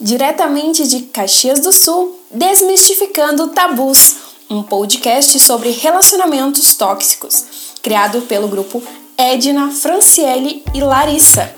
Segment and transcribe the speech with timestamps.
[0.00, 4.14] Diretamente de Caxias do Sul, Desmistificando Tabus,
[4.48, 8.80] um podcast sobre relacionamentos tóxicos, criado pelo grupo
[9.16, 11.50] Edna, Franciele e Larissa,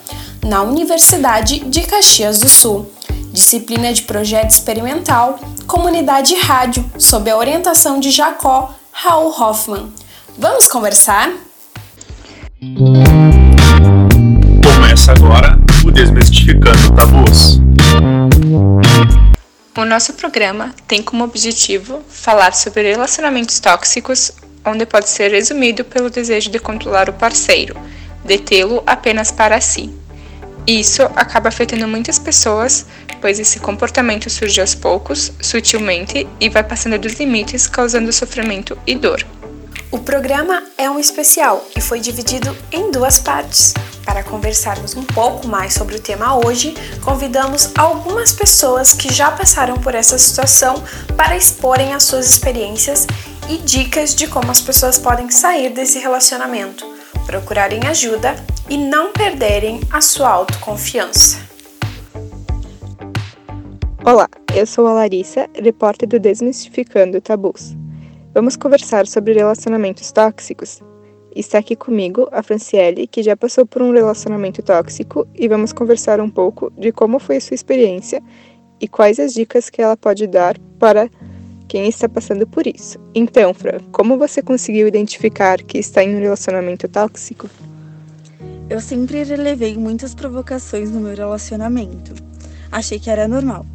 [0.42, 2.90] na Universidade de Caxias do Sul.
[3.30, 9.92] Disciplina de projeto experimental, comunidade rádio, sob a orientação de Jacó Raul Hoffman.
[10.38, 11.30] Vamos conversar?
[14.64, 17.60] Começa agora o Desmistificando Tabus.
[19.77, 24.32] O nosso programa tem como objetivo falar sobre relacionamentos tóxicos,
[24.64, 27.76] onde pode ser resumido pelo desejo de controlar o parceiro,
[28.24, 29.88] detê-lo apenas para si.
[30.66, 32.84] Isso acaba afetando muitas pessoas,
[33.20, 38.96] pois esse comportamento surge aos poucos, sutilmente e vai passando dos limites, causando sofrimento e
[38.96, 39.24] dor.
[39.92, 43.74] O programa é um especial e foi dividido em duas partes.
[44.04, 49.76] Para conversarmos um pouco mais sobre o tema hoje, convidamos algumas pessoas que já passaram
[49.78, 50.80] por essa situação
[51.16, 53.04] para exporem as suas experiências
[53.48, 56.87] e dicas de como as pessoas podem sair desse relacionamento,
[57.26, 58.37] procurarem ajuda
[58.68, 61.38] e não perderem a sua autoconfiança.
[64.05, 67.80] Olá, eu sou a Larissa, repórter do Desmistificando Tabus.
[68.33, 70.81] Vamos conversar sobre relacionamentos tóxicos?
[71.34, 76.20] Está aqui comigo a Franciele, que já passou por um relacionamento tóxico, e vamos conversar
[76.20, 78.22] um pouco de como foi a sua experiência
[78.81, 81.11] e quais as dicas que ela pode dar para
[81.67, 83.00] quem está passando por isso.
[83.17, 87.50] Então, Fran, como você conseguiu identificar que está em um relacionamento tóxico?
[88.69, 92.15] Eu sempre relevei muitas provocações no meu relacionamento.
[92.70, 93.67] Achei que era normal.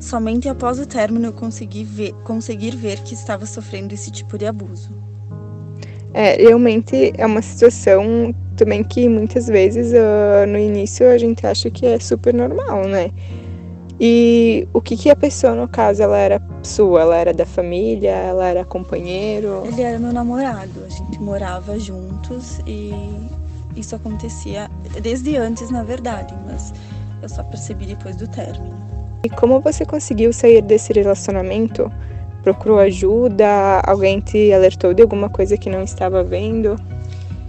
[0.00, 4.46] Somente após o término eu consegui ver, conseguir ver que estava sofrendo esse tipo de
[4.46, 4.90] abuso.
[6.14, 11.70] É, realmente é uma situação também que muitas vezes uh, no início a gente acha
[11.70, 13.10] que é super normal, né?
[14.00, 17.02] E o que, que a pessoa, no caso, ela era sua?
[17.02, 18.10] Ela era da família?
[18.10, 19.62] Ela era companheiro?
[19.66, 22.92] Ele era meu namorado, a gente morava juntos e
[23.76, 24.70] isso acontecia
[25.02, 26.72] desde antes, na verdade, mas
[27.22, 28.89] eu só percebi depois do término.
[29.22, 31.92] E como você conseguiu sair desse relacionamento?
[32.42, 33.80] Procurou ajuda?
[33.86, 36.76] Alguém te alertou de alguma coisa que não estava vendo?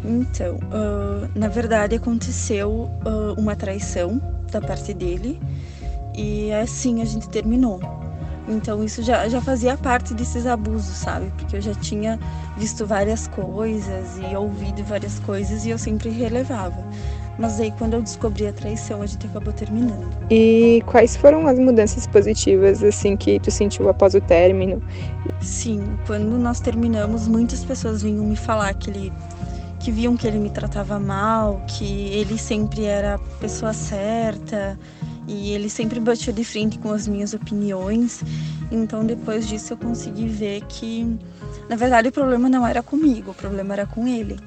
[0.03, 4.19] Então, uh, na verdade aconteceu uh, uma traição
[4.51, 5.39] da parte dele
[6.15, 7.79] e assim a gente terminou.
[8.49, 11.31] Então isso já, já fazia parte desses abusos, sabe?
[11.37, 12.19] Porque eu já tinha
[12.57, 16.83] visto várias coisas e ouvido várias coisas e eu sempre relevava.
[17.41, 20.07] Mas aí quando eu descobri a traição, a gente acabou terminando.
[20.29, 24.79] E quais foram as mudanças positivas assim que tu sentiu após o término?
[25.41, 29.11] Sim, quando nós terminamos, muitas pessoas vinham me falar que ele
[29.79, 34.77] que viam que ele me tratava mal, que ele sempre era a pessoa certa
[35.27, 38.23] e ele sempre batia de frente com as minhas opiniões.
[38.71, 41.17] Então depois disso eu consegui ver que
[41.67, 44.37] na verdade o problema não era comigo, o problema era com ele.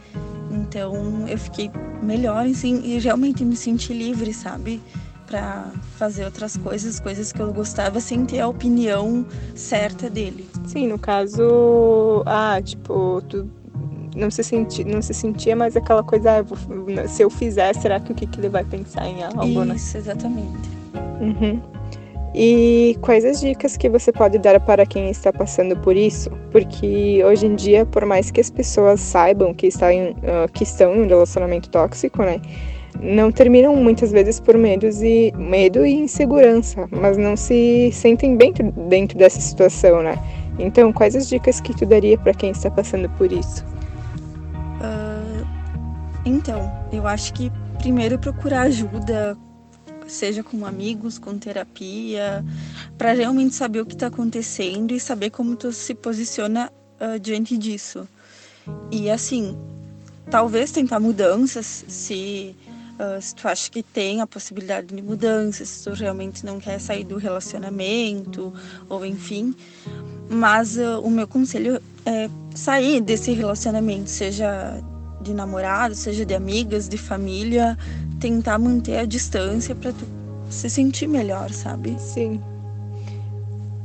[0.75, 1.71] Então eu fiquei
[2.03, 4.83] melhor assim, e realmente me senti livre, sabe?
[5.25, 9.25] Para fazer outras coisas, coisas que eu gostava sem ter a opinião
[9.55, 10.49] certa dele.
[10.67, 13.49] Sim, no caso, ah, tipo, tu
[14.17, 16.59] não se, senti, não se sentia mais aquela coisa, ah, vou,
[17.06, 19.77] se eu fizer, será que o que, que ele vai pensar em algo, né?
[19.77, 20.69] Isso, exatamente.
[21.21, 21.74] Uhum.
[22.34, 26.28] E quais as dicas que você pode dar para quem está passando por isso?
[26.50, 30.65] Porque hoje em dia, por mais que as pessoas saibam que, está em, uh, que
[30.65, 32.41] estão em um relacionamento tóxico, né?
[33.00, 38.53] Não terminam muitas vezes por medos e medo e insegurança, mas não se sentem bem
[38.89, 40.19] dentro dessa situação, né?
[40.59, 43.65] Então, quais as dicas que tu daria para quem está passando por isso?
[44.81, 45.47] Uh,
[46.25, 49.37] então, eu acho que primeiro procurar ajuda
[50.07, 52.45] seja com amigos, com terapia,
[52.97, 56.71] para realmente saber o que está acontecendo e saber como tu se posiciona
[57.01, 58.09] uh, diante disso.
[58.91, 59.57] E assim,
[60.31, 62.57] talvez tentar mudanças se,
[62.99, 66.79] uh, se tu acha que tem a possibilidade de mudanças, se tu realmente não quer
[66.81, 68.53] sair do relacionamento,
[68.89, 69.55] ou enfim.
[70.29, 74.81] Mas uh, o meu conselho é sair desse relacionamento, seja
[75.21, 77.79] de namorado, seja de amigas, de família,
[78.25, 80.06] tentar manter a distância para tu
[80.49, 81.94] se sentir melhor, sabe?
[81.99, 82.41] Sim.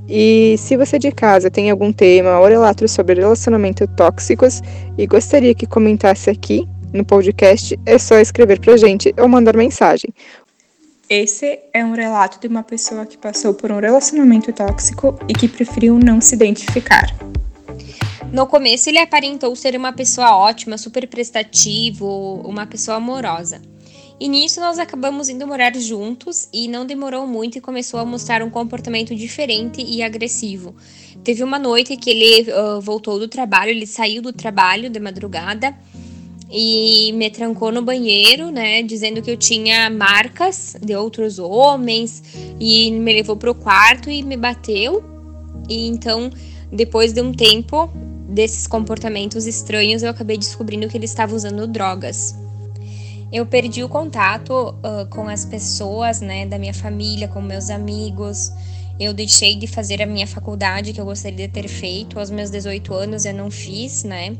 [0.07, 4.61] E se você de casa tem algum tema ou relato sobre relacionamento tóxicos
[4.97, 10.09] e gostaria que comentasse aqui no podcast, é só escrever pra gente ou mandar mensagem.
[11.09, 15.49] Esse é um relato de uma pessoa que passou por um relacionamento tóxico e que
[15.49, 17.13] preferiu não se identificar.
[18.31, 23.59] No começo, ele aparentou ser uma pessoa ótima, super prestativo, uma pessoa amorosa.
[24.19, 28.43] E nisso nós acabamos indo morar juntos e não demorou muito e começou a mostrar
[28.43, 30.75] um comportamento diferente e agressivo.
[31.23, 35.73] Teve uma noite que ele uh, voltou do trabalho, ele saiu do trabalho de madrugada
[36.51, 42.21] e me trancou no banheiro, né, dizendo que eu tinha marcas de outros homens
[42.59, 45.01] e me levou pro quarto e me bateu.
[45.69, 46.29] E então,
[46.71, 47.89] depois de um tempo
[48.27, 52.35] desses comportamentos estranhos, eu acabei descobrindo que ele estava usando drogas.
[53.31, 58.51] Eu perdi o contato uh, com as pessoas, né, da minha família, com meus amigos.
[58.99, 62.49] Eu deixei de fazer a minha faculdade que eu gostaria de ter feito aos meus
[62.49, 64.35] 18 anos, eu não fiz, né?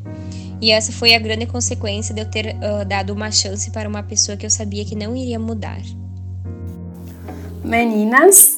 [0.61, 4.03] E essa foi a grande consequência de eu ter uh, dado uma chance para uma
[4.03, 5.79] pessoa que eu sabia que não iria mudar.
[7.63, 8.57] Meninas,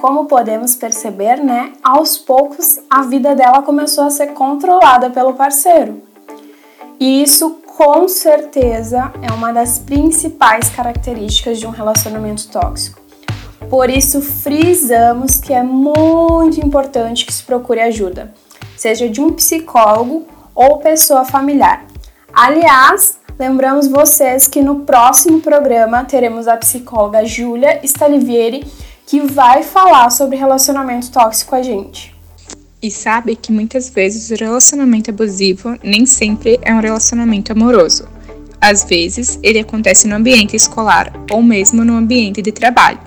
[0.00, 6.02] como podemos perceber, né, aos poucos a vida dela começou a ser controlada pelo parceiro.
[7.00, 12.98] E isso com certeza é uma das principais características de um relacionamento tóxico.
[13.68, 18.32] Por isso, frisamos que é muito importante que se procure ajuda,
[18.78, 21.84] seja de um psicólogo ou pessoa familiar.
[22.32, 28.64] Aliás, lembramos vocês que no próximo programa teremos a psicóloga Júlia Stalivieri,
[29.06, 32.15] que vai falar sobre relacionamento tóxico com a gente.
[32.86, 38.06] E sabe que muitas vezes o relacionamento abusivo nem sempre é um relacionamento amoroso.
[38.60, 43.00] Às vezes, ele acontece no ambiente escolar ou mesmo no ambiente de trabalho,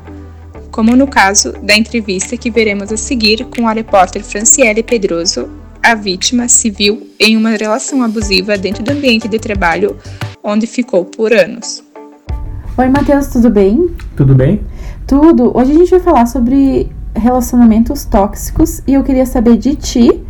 [0.69, 5.47] como no caso da entrevista que veremos a seguir com a repórter Franciele Pedroso,
[5.81, 9.95] a vítima civil em uma relação abusiva dentro do ambiente de trabalho,
[10.43, 11.81] onde ficou por anos.
[12.77, 13.89] Oi, Matheus, tudo bem?
[14.17, 14.59] Tudo bem?
[15.07, 15.57] Tudo.
[15.57, 20.23] Hoje a gente vai falar sobre relacionamentos tóxicos e eu queria saber de ti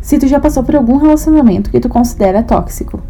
[0.00, 3.00] se tu já passou por algum relacionamento que tu considera tóxico.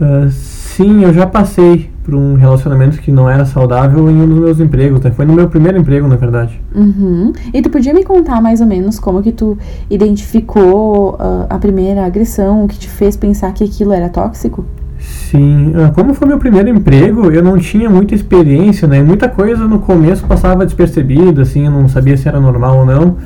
[0.00, 4.38] Uh, sim, eu já passei por um relacionamento que não era saudável em um dos
[4.38, 5.10] meus empregos, né?
[5.10, 6.60] Foi no meu primeiro emprego, na verdade.
[6.74, 7.32] Uhum.
[7.52, 9.56] E tu podia me contar mais ou menos como que tu
[9.88, 14.66] identificou uh, a primeira agressão, o que te fez pensar que aquilo era tóxico?
[15.04, 19.02] Sim, como foi meu primeiro emprego, eu não tinha muita experiência, né?
[19.02, 23.16] Muita coisa no começo passava despercebida, assim, eu não sabia se era normal ou não.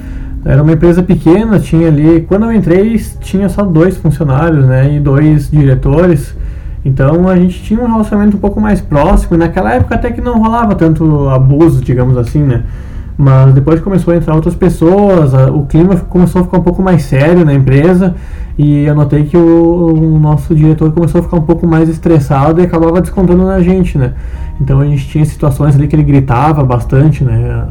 [0.44, 4.94] Era uma empresa pequena, tinha ali, quando eu entrei, tinha só dois funcionários, né?
[4.94, 6.34] E dois diretores.
[6.84, 10.20] Então a gente tinha um relacionamento um pouco mais próximo, e naquela época até que
[10.20, 12.62] não rolava tanto abuso, digamos assim, né?
[13.16, 16.82] Mas depois começou a entrar outras pessoas, a, o clima começou a ficar um pouco
[16.82, 18.14] mais sério na empresa
[18.58, 22.60] e eu notei que o, o, nosso diretor começou a ficar um pouco mais estressado
[22.60, 24.14] e acabava descontando na gente, né?
[24.60, 27.66] Então a gente tinha situações ali que ele gritava bastante, né?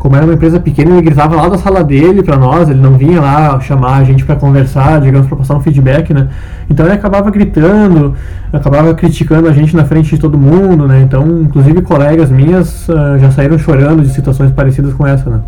[0.00, 2.94] como era uma empresa pequena, ele gritava lá da sala dele para nós, ele não
[2.94, 6.28] vinha lá chamar a gente para conversar, digamos, para passar um feedback, né?
[6.70, 8.14] Então ele acabava gritando,
[8.50, 11.02] acabava criticando a gente na frente de todo mundo, né?
[11.02, 15.40] Então, inclusive colegas minhas uh, já saíram chorando de situações parecidas com essa, né?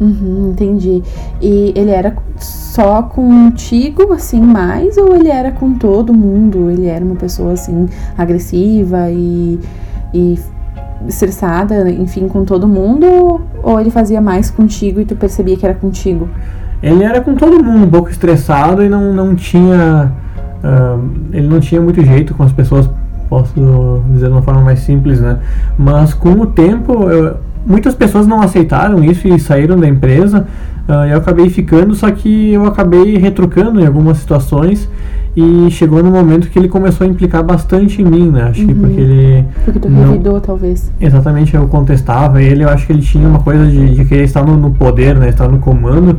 [0.00, 1.02] Uhum, entendi.
[1.40, 6.70] E ele era só contigo, assim, mais, ou ele era com todo mundo?
[6.70, 9.58] Ele era uma pessoa, assim, agressiva e,
[10.14, 10.38] e
[11.06, 13.40] estressada, enfim, com todo mundo?
[13.62, 16.28] Ou ele fazia mais contigo e tu percebia que era contigo?
[16.82, 20.12] Ele era com todo mundo, um pouco estressado e não, não tinha.
[20.62, 22.88] Uh, ele não tinha muito jeito com as pessoas,
[23.28, 23.52] posso
[24.12, 25.40] dizer de uma forma mais simples, né?
[25.76, 27.36] Mas com o tempo, eu,
[27.66, 30.46] muitas pessoas não aceitaram isso e saíram da empresa.
[30.88, 34.88] Uh, eu acabei ficando, só que eu acabei retrucando em algumas situações
[35.36, 38.44] e chegou no momento que ele começou a implicar bastante em mim, né?
[38.44, 38.66] Acho uhum.
[38.66, 39.44] que porque ele.
[39.64, 40.90] Porque tu revidou, talvez.
[41.00, 44.44] Exatamente, eu contestava ele, eu acho que ele tinha uma coisa de, de querer estar
[44.44, 45.28] no, no, poder, né?
[45.28, 46.18] Estar no comando.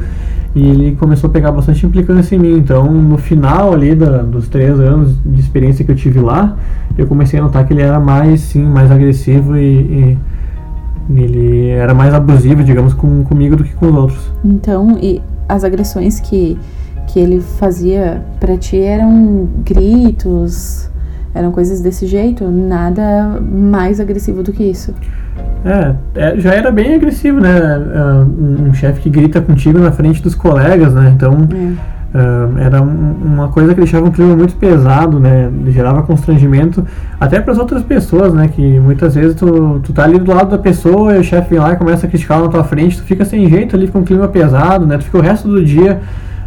[0.56, 2.58] E ele começou a pegar bastante implicância em mim.
[2.58, 6.56] Então, no final ali da, dos três anos de experiência que eu tive lá,
[6.98, 10.18] eu comecei a notar que ele era mais, sim, mais agressivo e, e
[11.10, 14.32] ele era mais abusivo, digamos, com, comigo do que com os outros.
[14.44, 16.58] Então, e as agressões que
[17.12, 20.90] que ele fazia para ti eram gritos,
[21.34, 24.94] eram coisas desse jeito, nada mais agressivo do que isso.
[25.66, 27.50] É, é já era bem agressivo, né?
[27.50, 31.12] É, um, um chefe que grita contigo na frente dos colegas, né?
[31.16, 31.99] Então é.
[32.14, 35.52] Uh, era um, uma coisa que deixava um clima muito pesado, né?
[35.68, 36.84] Gerava constrangimento
[37.20, 38.48] até para as outras pessoas, né?
[38.48, 41.60] Que muitas vezes tu, tu tá ali do lado da pessoa e o chefe vem
[41.60, 44.04] lá e começa a criticar na tua frente, tu fica sem jeito ali, com um
[44.04, 44.98] clima pesado, né?
[44.98, 46.02] Tu fica o resto do dia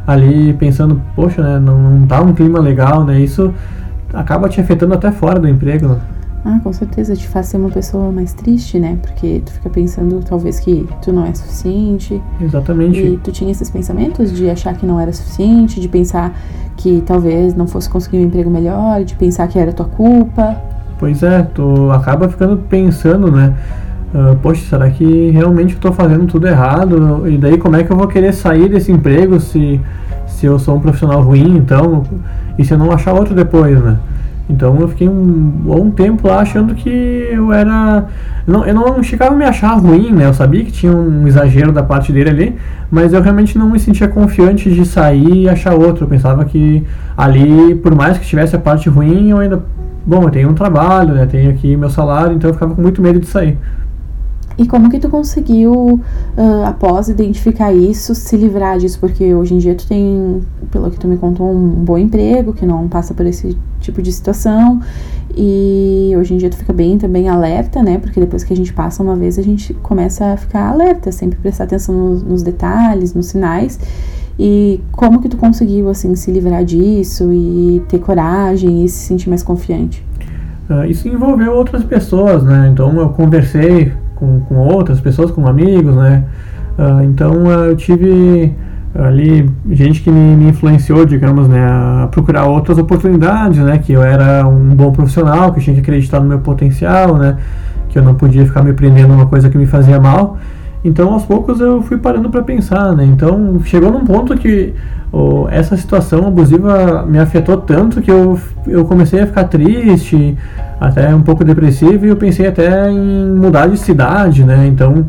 [0.05, 3.21] ali pensando, poxa, né, não, não tá um clima legal, né?
[3.21, 3.55] Isso
[4.13, 5.89] acaba te afetando até fora do emprego.
[5.89, 5.97] Né?
[6.45, 8.99] Ah, com certeza, te faz ser uma pessoa mais triste, né?
[9.01, 12.21] Porque tu fica pensando talvez que tu não é suficiente.
[12.41, 12.99] Exatamente.
[12.99, 16.37] E tu tinha esses pensamentos de achar que não era suficiente, de pensar
[16.77, 20.57] que talvez não fosse conseguir um emprego melhor, de pensar que era tua culpa.
[20.99, 23.55] pois é, tu acaba ficando pensando, né?
[24.13, 27.27] Uh, poxa, será que realmente eu tô fazendo tudo errado?
[27.29, 29.81] E daí como é que eu vou querer sair desse emprego se,
[30.27, 32.03] se eu sou um profissional ruim, então?
[32.59, 33.97] E se eu não achar outro depois, né?
[34.53, 36.91] Então eu fiquei um bom tempo lá achando que
[37.31, 38.07] eu era.
[38.47, 40.27] Não, eu não chegava a me achar ruim, né?
[40.27, 42.57] Eu sabia que tinha um exagero da parte dele ali,
[42.91, 46.05] mas eu realmente não me sentia confiante de sair e achar outro.
[46.05, 46.85] Eu pensava que
[47.17, 49.65] ali, por mais que tivesse a parte ruim, eu ainda.
[50.05, 51.27] Bom, eu tenho um trabalho, né?
[51.27, 53.57] Tenho aqui meu salário, então eu ficava com muito medo de sair.
[54.59, 55.73] E como que tu conseguiu,
[56.37, 58.99] uh, após identificar isso, se livrar disso?
[59.01, 60.41] Porque hoje em dia tu tem,
[60.71, 64.13] pelo que tu me contou, um bom emprego, que não passa por esse tipo de
[64.13, 64.81] situação.
[65.35, 67.99] E hoje em dia tu fica bem também alerta, né?
[67.99, 71.39] Porque depois que a gente passa uma vez, a gente começa a ficar alerta, sempre
[71.39, 73.79] prestar atenção nos, nos detalhes, nos sinais.
[74.39, 79.29] E como que tu conseguiu, assim, se livrar disso e ter coragem e se sentir
[79.29, 80.05] mais confiante?
[80.69, 82.69] Uh, isso envolveu outras pessoas, né?
[82.73, 86.23] Então eu conversei com, com outras pessoas, com amigos, né?
[86.79, 88.55] Uh, então uh, eu tive
[88.95, 94.03] ali gente que me, me, influenciou, digamos, né, a procurar outras oportunidades, né, que eu
[94.03, 97.39] era um bom profissional, que eu tinha que acreditar no meu potencial, né,
[97.89, 100.39] que eu não podia ficar me prendendo numa coisa que me fazia mal.
[100.85, 103.05] Então, aos poucos eu fui parando para pensar, né?
[103.05, 104.75] Então, chegou num ponto que
[105.13, 110.37] oh, essa situação abusiva me afetou tanto que eu, eu comecei a ficar triste,
[110.81, 114.67] até um pouco depressivo, e eu pensei até em mudar de cidade, né?
[114.67, 115.07] Então,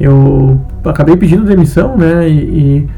[0.00, 2.28] eu acabei pedindo demissão, né?
[2.28, 2.88] E, e,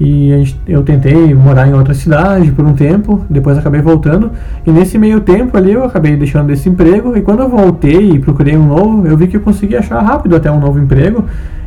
[0.00, 4.30] e eu tentei morar em outra cidade por um tempo, depois acabei voltando.
[4.64, 7.16] E nesse meio tempo ali eu acabei deixando esse emprego.
[7.16, 10.36] E quando eu voltei e procurei um novo, eu vi que eu consegui achar rápido
[10.36, 11.24] até um novo emprego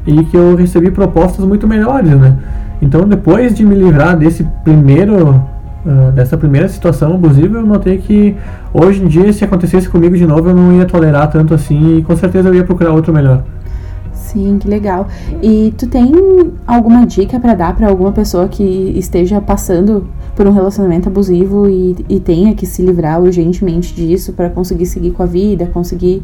[0.07, 2.37] e que eu recebi propostas muito melhores, né?
[2.81, 5.41] Então depois de me livrar desse primeiro
[5.83, 8.35] Uh, dessa primeira situação abusiva, eu notei que
[8.71, 12.03] hoje em dia, se acontecesse comigo de novo, eu não ia tolerar tanto assim e
[12.03, 13.41] com certeza eu ia procurar outro melhor.
[14.21, 15.07] Sim, que legal.
[15.41, 16.11] E tu tem
[16.65, 18.63] alguma dica para dar para alguma pessoa que
[18.95, 24.49] esteja passando por um relacionamento abusivo e, e tenha que se livrar urgentemente disso para
[24.49, 26.21] conseguir seguir com a vida, conseguir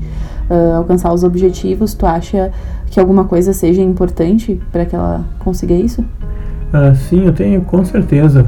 [0.50, 1.96] uh, alcançar os objetivos?
[1.96, 2.52] Tu acha
[2.90, 6.02] que alguma coisa seja importante para que ela consiga isso?
[6.02, 8.46] Uh, sim, eu tenho, com certeza.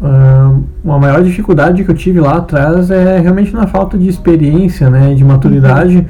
[0.00, 4.90] Uh, uma maior dificuldade que eu tive lá atrás é realmente na falta de experiência,
[4.90, 6.06] né, de maturidade,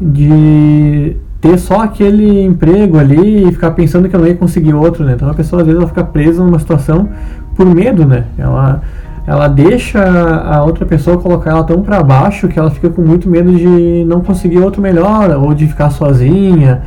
[0.00, 0.10] uhum.
[0.10, 5.04] de ter só aquele emprego ali e ficar pensando que eu não ia conseguir outro,
[5.04, 5.14] né?
[5.14, 7.08] Então a pessoa às vezes ela fica presa numa situação
[7.56, 8.24] por medo, né?
[8.38, 8.82] Ela
[9.26, 13.28] ela deixa a outra pessoa colocar ela tão para baixo que ela fica com muito
[13.28, 16.82] medo de não conseguir outro melhor ou de ficar sozinha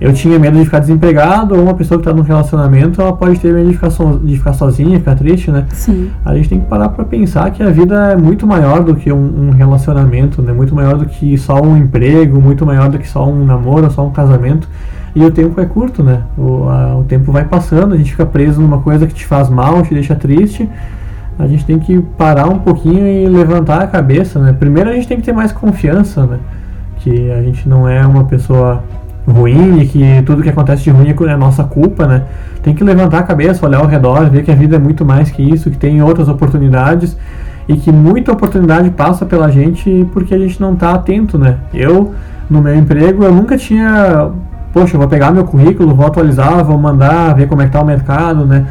[0.00, 3.40] eu tinha medo de ficar desempregado, ou uma pessoa que está num relacionamento, ela pode
[3.40, 5.66] ter medo de ficar, so, de ficar sozinha, ficar triste, né?
[5.70, 6.10] Sim.
[6.24, 9.12] A gente tem que parar para pensar que a vida é muito maior do que
[9.12, 10.52] um, um, relacionamento, né?
[10.52, 14.06] Muito maior do que só um emprego, muito maior do que só um namoro, só
[14.06, 14.68] um casamento.
[15.16, 16.22] E o tempo é curto, né?
[16.36, 19.48] O, a, o tempo vai passando, a gente fica preso numa coisa que te faz
[19.48, 20.68] mal, te deixa triste.
[21.36, 24.52] A gente tem que parar um pouquinho e levantar a cabeça, né?
[24.52, 26.38] Primeiro a gente tem que ter mais confiança, né?
[26.98, 28.84] Que a gente não é uma pessoa
[29.30, 32.22] ruim e que tudo que acontece de ruim é nossa culpa, né?
[32.62, 35.30] Tem que levantar a cabeça, olhar ao redor, ver que a vida é muito mais
[35.30, 37.16] que isso, que tem outras oportunidades
[37.68, 41.56] e que muita oportunidade passa pela gente porque a gente não está atento, né?
[41.72, 42.14] Eu,
[42.48, 44.30] no meu emprego, eu nunca tinha,
[44.72, 47.86] poxa, vou pegar meu currículo, vou atualizar, vou mandar, ver como é que tá o
[47.86, 48.66] mercado, né?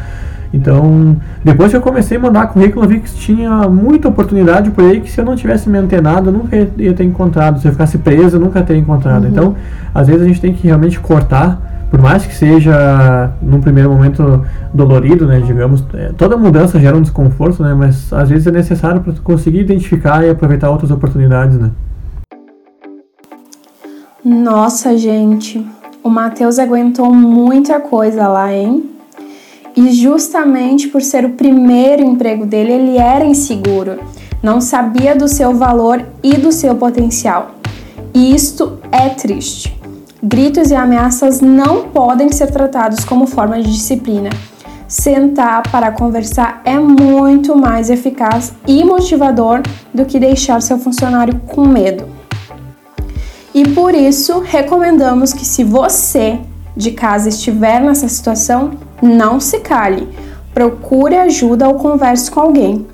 [0.54, 4.84] Então, depois que eu comecei a mandar currículo, eu vi que tinha muita oportunidade por
[4.84, 7.60] aí que se eu não tivesse me antenado, eu nunca ia ter encontrado.
[7.60, 9.24] Se eu ficasse preso, eu nunca teria encontrado.
[9.24, 9.30] Uhum.
[9.30, 9.56] Então,
[9.94, 14.44] às vezes a gente tem que realmente cortar, por mais que seja num primeiro momento
[14.74, 19.00] dolorido, né, digamos, é, toda mudança gera um desconforto, né, mas às vezes é necessário
[19.02, 21.72] para conseguir identificar e aproveitar outras oportunidades, né.
[24.24, 25.66] Nossa, gente,
[26.04, 28.97] o Matheus aguentou muita coisa lá, hein?
[29.78, 34.00] E justamente por ser o primeiro emprego dele, ele era inseguro,
[34.42, 37.52] não sabia do seu valor e do seu potencial.
[38.12, 39.80] E isto é triste.
[40.22, 44.32] Gritos e ameaças não podem ser tratados como forma de disciplina.
[44.88, 49.62] Sentar para conversar é muito mais eficaz e motivador
[49.94, 52.10] do que deixar seu funcionário com medo.
[53.54, 56.40] E por isso, recomendamos que se você
[56.78, 60.08] de casa estiver nessa situação, não se cale.
[60.54, 62.86] Procure ajuda ou converse com alguém.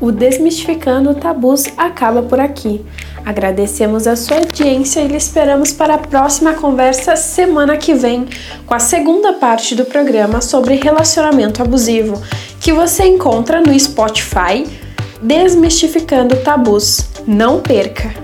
[0.00, 2.84] O Desmistificando Tabus acaba por aqui.
[3.24, 8.26] Agradecemos a sua audiência e lhe esperamos para a próxima conversa semana que vem,
[8.66, 12.20] com a segunda parte do programa sobre relacionamento abusivo,
[12.60, 14.66] que você encontra no Spotify,
[15.22, 17.00] Desmistificando Tabus.
[17.26, 18.23] Não perca!